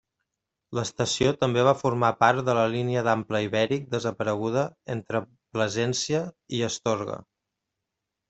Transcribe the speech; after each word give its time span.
L'estació 0.77 1.33
també 1.41 1.65
va 1.67 1.73
formar 1.81 2.07
part 2.21 2.41
de 2.47 2.55
la 2.59 2.63
línia 2.75 3.03
d'ample 3.07 3.41
ibèric 3.47 3.85
desapareguda 3.93 4.63
entre 4.95 5.21
Plasència 5.57 6.23
i 6.59 6.63
Astorga. 6.69 7.19